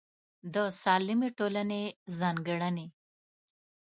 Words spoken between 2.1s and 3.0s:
ځانګړنې